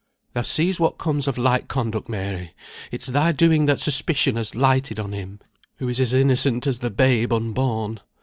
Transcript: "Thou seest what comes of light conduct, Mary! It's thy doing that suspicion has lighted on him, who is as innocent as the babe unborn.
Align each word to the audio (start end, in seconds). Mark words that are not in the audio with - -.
"Thou 0.33 0.41
seest 0.41 0.79
what 0.79 0.97
comes 0.97 1.27
of 1.27 1.37
light 1.37 1.67
conduct, 1.67 2.09
Mary! 2.09 2.55
It's 2.89 3.05
thy 3.05 3.31
doing 3.33 3.67
that 3.67 3.79
suspicion 3.79 4.35
has 4.35 4.55
lighted 4.55 4.99
on 4.99 5.11
him, 5.11 5.37
who 5.75 5.87
is 5.87 5.99
as 5.99 6.11
innocent 6.11 6.65
as 6.65 6.79
the 6.79 6.89
babe 6.89 7.31
unborn. 7.31 7.99